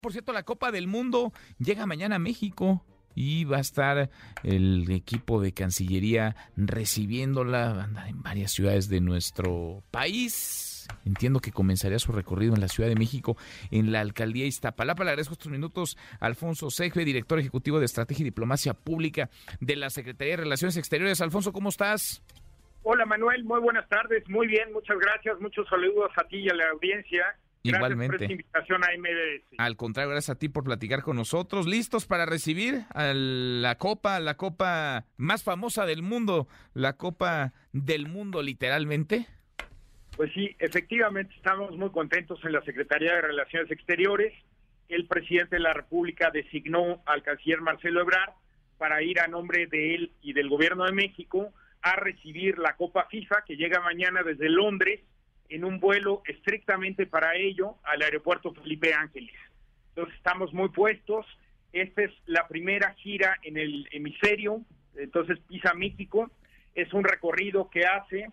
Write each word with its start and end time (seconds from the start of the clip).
Por 0.00 0.12
cierto, 0.12 0.32
la 0.32 0.44
Copa 0.44 0.70
del 0.70 0.86
Mundo 0.86 1.32
llega 1.58 1.84
mañana 1.84 2.16
a 2.16 2.18
México 2.20 2.84
y 3.16 3.42
va 3.42 3.56
a 3.56 3.60
estar 3.60 4.10
el 4.44 4.88
equipo 4.92 5.40
de 5.40 5.52
Cancillería 5.52 6.36
recibiéndola 6.56 7.88
en 8.06 8.22
varias 8.22 8.52
ciudades 8.52 8.88
de 8.88 9.00
nuestro 9.00 9.82
país. 9.90 10.86
Entiendo 11.04 11.40
que 11.40 11.50
comenzaría 11.50 11.98
su 11.98 12.12
recorrido 12.12 12.54
en 12.54 12.60
la 12.60 12.68
Ciudad 12.68 12.88
de 12.88 12.94
México, 12.94 13.36
en 13.72 13.90
la 13.90 14.00
alcaldía 14.00 14.46
Iztapalapa. 14.46 15.02
Le 15.02 15.10
agradezco 15.10 15.32
estos 15.32 15.50
minutos 15.50 15.98
Alfonso 16.20 16.70
Seje, 16.70 17.04
director 17.04 17.40
ejecutivo 17.40 17.80
de 17.80 17.86
Estrategia 17.86 18.22
y 18.22 18.26
Diplomacia 18.26 18.74
Pública 18.74 19.30
de 19.60 19.74
la 19.74 19.90
Secretaría 19.90 20.34
de 20.34 20.44
Relaciones 20.44 20.76
Exteriores. 20.76 21.20
Alfonso, 21.20 21.52
¿cómo 21.52 21.70
estás? 21.70 22.22
Hola 22.84 23.04
Manuel, 23.04 23.42
muy 23.42 23.58
buenas 23.58 23.88
tardes. 23.88 24.22
Muy 24.28 24.46
bien, 24.46 24.72
muchas 24.72 24.96
gracias. 24.96 25.40
Muchos 25.40 25.68
saludos 25.68 26.12
a 26.16 26.22
ti 26.28 26.36
y 26.36 26.48
a 26.48 26.54
la 26.54 26.68
audiencia. 26.68 27.36
Igualmente. 27.62 28.16
Gracias 28.16 28.18
por 28.18 28.22
esta 28.22 28.32
invitación 28.32 28.84
a 28.84 28.88
MBS. 28.96 29.54
Al 29.58 29.76
contrario, 29.76 30.10
gracias 30.10 30.36
a 30.36 30.38
ti 30.38 30.48
por 30.48 30.64
platicar 30.64 31.02
con 31.02 31.16
nosotros. 31.16 31.66
¿Listos 31.66 32.06
para 32.06 32.26
recibir 32.26 32.84
a 32.94 33.12
la 33.14 33.76
Copa, 33.76 34.20
la 34.20 34.36
Copa 34.36 35.06
más 35.16 35.42
famosa 35.42 35.86
del 35.86 36.02
mundo, 36.02 36.48
la 36.74 36.96
Copa 36.96 37.52
del 37.72 38.06
mundo 38.08 38.42
literalmente? 38.42 39.26
Pues 40.16 40.32
sí, 40.32 40.56
efectivamente 40.58 41.34
estamos 41.36 41.76
muy 41.76 41.90
contentos 41.90 42.40
en 42.44 42.52
la 42.52 42.62
Secretaría 42.62 43.14
de 43.14 43.22
Relaciones 43.22 43.70
Exteriores. 43.70 44.32
El 44.88 45.06
presidente 45.06 45.56
de 45.56 45.62
la 45.62 45.72
República 45.72 46.30
designó 46.32 47.02
al 47.06 47.22
canciller 47.22 47.60
Marcelo 47.60 48.00
Ebrard 48.00 48.32
para 48.78 49.02
ir 49.02 49.20
a 49.20 49.28
nombre 49.28 49.66
de 49.66 49.94
él 49.94 50.12
y 50.22 50.32
del 50.32 50.48
gobierno 50.48 50.86
de 50.86 50.92
México 50.92 51.52
a 51.82 51.96
recibir 51.96 52.58
la 52.58 52.74
Copa 52.74 53.06
FIFA 53.10 53.44
que 53.46 53.56
llega 53.56 53.80
mañana 53.80 54.22
desde 54.22 54.48
Londres 54.48 55.00
en 55.48 55.64
un 55.64 55.80
vuelo 55.80 56.22
estrictamente 56.26 57.06
para 57.06 57.34
ello 57.36 57.76
al 57.84 58.02
aeropuerto 58.02 58.52
Felipe 58.54 58.92
Ángeles. 58.94 59.34
Entonces 59.90 60.14
estamos 60.16 60.52
muy 60.52 60.68
puestos. 60.68 61.26
Esta 61.72 62.02
es 62.02 62.12
la 62.26 62.46
primera 62.48 62.94
gira 62.94 63.36
en 63.42 63.56
el 63.56 63.88
hemisferio, 63.92 64.62
entonces 64.96 65.38
pisa 65.48 65.74
México. 65.74 66.30
Es 66.74 66.92
un 66.92 67.04
recorrido 67.04 67.68
que 67.70 67.86
hace 67.86 68.30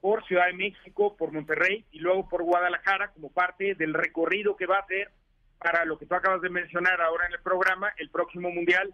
por 0.00 0.24
Ciudad 0.26 0.46
de 0.46 0.54
México, 0.54 1.16
por 1.16 1.32
Monterrey 1.32 1.84
y 1.92 2.00
luego 2.00 2.28
por 2.28 2.42
Guadalajara 2.42 3.08
como 3.12 3.30
parte 3.30 3.74
del 3.74 3.94
recorrido 3.94 4.56
que 4.56 4.66
va 4.66 4.76
a 4.76 4.80
hacer 4.80 5.10
para 5.58 5.84
lo 5.84 5.96
que 5.96 6.06
tú 6.06 6.14
acabas 6.14 6.42
de 6.42 6.50
mencionar 6.50 7.00
ahora 7.00 7.26
en 7.26 7.34
el 7.34 7.40
programa, 7.40 7.92
el 7.98 8.10
próximo 8.10 8.50
Mundial, 8.50 8.92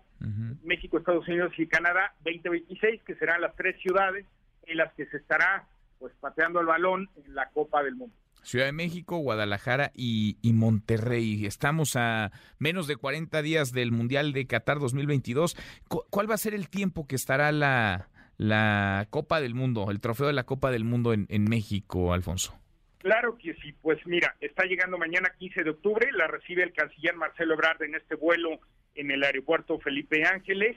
México, 0.63 0.99
Estados 0.99 1.27
Unidos 1.27 1.53
y 1.57 1.67
Canadá 1.67 2.15
2026, 2.25 3.03
que 3.05 3.15
serán 3.15 3.41
las 3.41 3.57
tres 3.57 3.81
ciudades 3.81 4.27
en 4.67 4.77
las 4.77 4.93
que 4.93 5.07
se 5.07 5.17
estará 5.17 5.67
pues 5.99 6.15
pateando 6.21 6.61
el 6.61 6.67
balón 6.67 7.09
en 7.17 7.35
la 7.35 7.49
Copa 7.51 7.83
del 7.83 7.97
Mundo. 7.97 8.15
Ciudad 8.43 8.67
de 8.67 8.73
México, 8.73 9.19
Guadalajara 9.19 9.91
y, 9.95 10.39
Monterrey. 10.43 11.45
Estamos 11.45 11.97
a 11.97 12.31
menos 12.59 12.87
de 12.87 12.97
40 12.97 13.43
días 13.43 13.73
del 13.73 13.93
Mundial 13.93 14.33
de 14.33 14.47
Qatar 14.47 14.79
2022. 14.79 15.57
¿Cuál 15.89 16.31
va 16.31 16.35
a 16.35 16.39
ser 16.39 16.55
el 16.55 16.69
tiempo 16.69 17.07
que 17.07 17.17
estará 17.17 17.53
la, 17.53 18.09
la 18.37 19.07
Copa 19.11 19.41
del 19.41 19.55
Mundo, 19.55 19.91
el 19.91 20.01
trofeo 20.01 20.29
de 20.29 20.33
la 20.33 20.45
Copa 20.45 20.71
del 20.71 20.85
Mundo 20.85 21.13
en, 21.13 21.27
en 21.29 21.45
México, 21.45 22.13
Alfonso? 22.13 22.59
Claro 22.99 23.37
que 23.39 23.55
sí, 23.55 23.73
pues 23.81 23.99
mira, 24.07 24.35
está 24.41 24.65
llegando 24.65 24.99
mañana 24.99 25.33
15 25.39 25.63
de 25.63 25.71
octubre, 25.71 26.09
la 26.13 26.27
recibe 26.27 26.63
el 26.63 26.73
canciller 26.73 27.15
Marcelo 27.17 27.55
Ebrard 27.55 27.83
en 27.83 27.95
este 27.95 28.17
vuelo 28.17 28.61
en 28.95 29.11
el 29.11 29.23
aeropuerto 29.23 29.79
Felipe 29.79 30.25
Ángeles. 30.25 30.77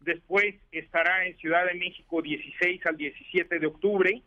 Después 0.00 0.56
estará 0.72 1.26
en 1.26 1.36
Ciudad 1.36 1.66
de 1.66 1.74
México 1.74 2.20
16 2.20 2.86
al 2.86 2.96
17 2.96 3.58
de 3.60 3.66
octubre 3.66 4.22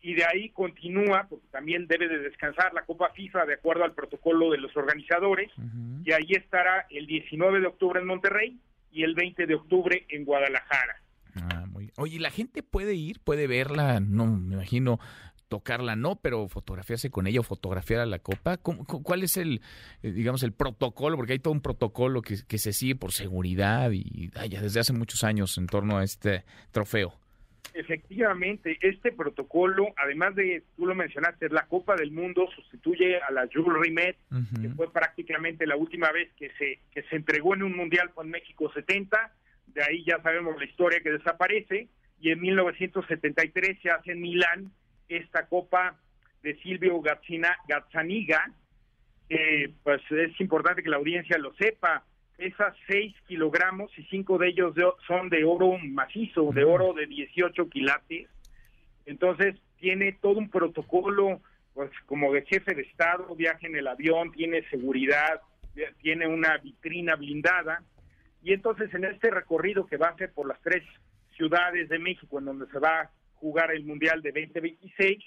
y 0.00 0.14
de 0.14 0.24
ahí 0.24 0.50
continúa, 0.50 1.26
porque 1.28 1.46
también 1.50 1.86
debe 1.86 2.08
de 2.08 2.18
descansar 2.20 2.72
la 2.72 2.84
Copa 2.84 3.10
FIFA 3.10 3.46
de 3.46 3.54
acuerdo 3.54 3.84
al 3.84 3.94
protocolo 3.94 4.50
de 4.50 4.58
los 4.58 4.76
organizadores, 4.76 5.50
y 6.04 6.12
ahí 6.12 6.28
estará 6.30 6.86
el 6.90 7.06
19 7.06 7.60
de 7.60 7.66
octubre 7.66 8.00
en 8.00 8.06
Monterrey 8.06 8.58
y 8.92 9.02
el 9.02 9.14
20 9.14 9.46
de 9.46 9.54
octubre 9.54 10.06
en 10.08 10.24
Guadalajara. 10.24 11.02
Ah, 11.34 11.66
muy 11.66 11.90
Oye, 11.96 12.18
¿la 12.18 12.30
gente 12.30 12.62
puede 12.62 12.94
ir, 12.94 13.20
puede 13.20 13.46
verla? 13.46 14.00
No, 14.00 14.26
me 14.26 14.54
imagino 14.54 14.98
tocarla 15.48 15.96
no, 15.96 16.16
pero 16.16 16.46
fotografiarse 16.48 17.10
con 17.10 17.26
ella 17.26 17.40
o 17.40 17.42
fotografiar 17.42 18.00
a 18.00 18.06
la 18.06 18.18
copa. 18.18 18.58
¿Cuál 18.58 19.22
es 19.22 19.36
el, 19.36 19.62
eh, 20.02 20.12
digamos, 20.12 20.42
el 20.42 20.52
protocolo? 20.52 21.16
Porque 21.16 21.32
hay 21.32 21.38
todo 21.38 21.52
un 21.52 21.60
protocolo 21.60 22.22
que, 22.22 22.36
que 22.46 22.58
se 22.58 22.72
sigue 22.72 22.96
por 22.96 23.12
seguridad 23.12 23.90
y 23.92 24.30
ya 24.30 24.60
desde 24.60 24.80
hace 24.80 24.92
muchos 24.92 25.24
años 25.24 25.56
en 25.58 25.66
torno 25.66 25.98
a 25.98 26.04
este 26.04 26.44
trofeo. 26.70 27.14
Efectivamente, 27.78 28.76
este 28.80 29.12
protocolo, 29.12 29.94
además 29.96 30.34
de, 30.34 30.64
tú 30.76 30.84
lo 30.84 30.96
mencionaste, 30.96 31.48
la 31.48 31.66
Copa 31.66 31.94
del 31.94 32.10
Mundo, 32.10 32.48
sustituye 32.52 33.20
a 33.20 33.30
la 33.30 33.48
Jules 33.54 33.80
Rimet, 33.80 34.16
que 34.60 34.68
fue 34.70 34.92
prácticamente 34.92 35.64
la 35.64 35.76
última 35.76 36.10
vez 36.10 36.28
que 36.36 36.50
se, 36.58 36.80
que 36.90 37.04
se 37.04 37.14
entregó 37.14 37.54
en 37.54 37.62
un 37.62 37.76
mundial 37.76 38.10
con 38.12 38.28
México 38.30 38.68
70, 38.72 39.32
de 39.68 39.82
ahí 39.84 40.02
ya 40.04 40.20
sabemos 40.22 40.58
la 40.58 40.64
historia 40.64 40.98
que 41.00 41.12
desaparece, 41.12 41.86
y 42.20 42.32
en 42.32 42.40
1973 42.40 43.78
se 43.80 43.90
hace 43.90 44.10
en 44.10 44.22
Milán 44.22 44.72
esta 45.08 45.46
Copa 45.46 45.96
de 46.42 46.56
Silvio 46.56 47.00
Gazzaniga, 47.00 48.44
pues 49.84 50.02
es 50.10 50.40
importante 50.40 50.82
que 50.82 50.90
la 50.90 50.96
audiencia 50.96 51.38
lo 51.38 51.54
sepa, 51.54 52.02
esas 52.38 52.74
6 52.86 53.14
kilogramos 53.26 53.90
y 53.98 54.04
5 54.04 54.38
de 54.38 54.48
ellos 54.48 54.74
son 55.06 55.28
de 55.28 55.44
oro 55.44 55.76
macizo, 55.78 56.50
de 56.52 56.64
oro 56.64 56.94
de 56.94 57.06
18 57.06 57.68
quilates. 57.68 58.28
Entonces 59.06 59.56
tiene 59.78 60.12
todo 60.12 60.38
un 60.38 60.48
protocolo, 60.48 61.40
pues 61.74 61.90
como 62.06 62.32
de 62.32 62.42
jefe 62.42 62.74
de 62.74 62.82
Estado, 62.82 63.34
viaja 63.34 63.66
en 63.66 63.76
el 63.76 63.88
avión, 63.88 64.30
tiene 64.32 64.62
seguridad, 64.70 65.40
tiene 66.00 66.28
una 66.28 66.56
vitrina 66.58 67.16
blindada. 67.16 67.82
Y 68.42 68.52
entonces 68.52 68.92
en 68.94 69.04
este 69.04 69.30
recorrido 69.30 69.86
que 69.86 69.96
va 69.96 70.08
a 70.08 70.16
ser 70.16 70.32
por 70.32 70.46
las 70.46 70.60
tres 70.60 70.84
ciudades 71.36 71.88
de 71.88 71.98
México, 71.98 72.38
en 72.38 72.44
donde 72.44 72.66
se 72.66 72.78
va 72.78 73.00
a 73.00 73.10
jugar 73.34 73.72
el 73.72 73.84
Mundial 73.84 74.22
de 74.22 74.30
2026, 74.30 75.24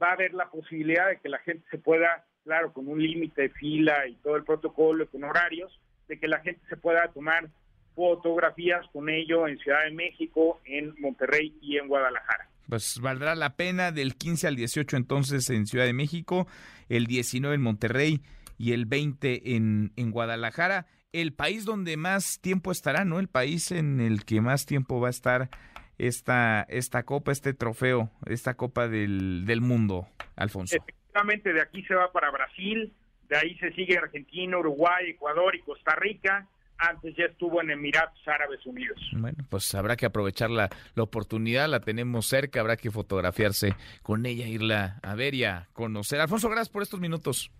va 0.00 0.10
a 0.10 0.12
haber 0.12 0.34
la 0.34 0.50
posibilidad 0.50 1.08
de 1.08 1.18
que 1.18 1.28
la 1.28 1.38
gente 1.38 1.64
se 1.70 1.78
pueda, 1.78 2.24
claro, 2.44 2.72
con 2.72 2.88
un 2.88 3.00
límite 3.00 3.42
de 3.42 3.50
fila 3.50 4.06
y 4.08 4.14
todo 4.16 4.36
el 4.36 4.44
protocolo, 4.44 5.08
con 5.08 5.22
horarios, 5.24 5.80
de 6.08 6.18
que 6.18 6.28
la 6.28 6.40
gente 6.40 6.60
se 6.68 6.76
pueda 6.76 7.08
tomar 7.12 7.48
fotografías 7.94 8.86
con 8.92 9.08
ello 9.08 9.48
en 9.48 9.58
Ciudad 9.58 9.84
de 9.84 9.90
México, 9.90 10.60
en 10.64 10.94
Monterrey 11.00 11.56
y 11.60 11.78
en 11.78 11.88
Guadalajara. 11.88 12.48
Pues 12.68 13.00
valdrá 13.00 13.34
la 13.34 13.56
pena 13.56 13.92
del 13.92 14.14
15 14.14 14.46
al 14.46 14.56
18 14.56 14.96
entonces 14.96 15.48
en 15.50 15.66
Ciudad 15.66 15.86
de 15.86 15.94
México, 15.94 16.46
el 16.88 17.06
19 17.06 17.56
en 17.56 17.62
Monterrey 17.62 18.20
y 18.58 18.72
el 18.72 18.86
20 18.86 19.56
en, 19.56 19.92
en 19.96 20.10
Guadalajara. 20.10 20.86
El 21.12 21.32
país 21.32 21.64
donde 21.64 21.96
más 21.96 22.40
tiempo 22.40 22.70
estará, 22.70 23.04
¿no? 23.04 23.18
El 23.18 23.28
país 23.28 23.72
en 23.72 24.00
el 24.00 24.24
que 24.24 24.40
más 24.42 24.66
tiempo 24.66 25.00
va 25.00 25.08
a 25.08 25.10
estar 25.10 25.48
esta, 25.96 26.62
esta 26.68 27.02
copa, 27.02 27.32
este 27.32 27.54
trofeo, 27.54 28.10
esta 28.26 28.54
copa 28.54 28.86
del, 28.88 29.44
del 29.46 29.60
mundo, 29.60 30.06
Alfonso. 30.36 30.76
Efectivamente, 30.76 31.52
de 31.52 31.62
aquí 31.62 31.82
se 31.84 31.94
va 31.94 32.12
para 32.12 32.30
Brasil, 32.30 32.92
de 33.28 33.36
ahí 33.36 33.56
se 33.58 33.72
sigue 33.72 33.98
Argentina, 33.98 34.58
Uruguay, 34.58 35.10
Ecuador 35.10 35.54
y 35.54 35.60
Costa 35.60 35.94
Rica. 35.96 36.46
Antes 36.80 37.16
ya 37.16 37.24
estuvo 37.24 37.60
en 37.60 37.70
Emiratos 37.70 38.20
Árabes 38.28 38.64
Unidos. 38.64 39.00
Bueno, 39.12 39.38
pues 39.50 39.74
habrá 39.74 39.96
que 39.96 40.06
aprovechar 40.06 40.48
la, 40.48 40.68
la 40.94 41.02
oportunidad, 41.02 41.68
la 41.68 41.80
tenemos 41.80 42.26
cerca, 42.26 42.60
habrá 42.60 42.76
que 42.76 42.92
fotografiarse 42.92 43.74
con 44.02 44.26
ella, 44.26 44.46
irla 44.46 45.00
a 45.02 45.16
ver 45.16 45.34
y 45.34 45.42
a 45.42 45.68
conocer. 45.72 46.20
Alfonso, 46.20 46.48
gracias 46.48 46.68
por 46.68 46.82
estos 46.82 47.00
minutos. 47.00 47.50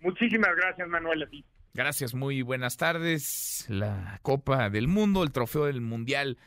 Muchísimas 0.00 0.54
gracias, 0.54 0.86
Manuel. 0.86 1.24
A 1.24 1.26
ti. 1.26 1.44
Gracias, 1.72 2.14
muy 2.14 2.42
buenas 2.42 2.76
tardes. 2.76 3.66
La 3.68 4.20
Copa 4.22 4.70
del 4.70 4.86
Mundo, 4.86 5.24
el 5.24 5.32
trofeo 5.32 5.64
del 5.64 5.80
Mundial, 5.80 6.38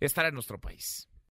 estará 0.00 0.28
en 0.28 0.34
nuestro 0.34 0.58
país. 0.58 1.10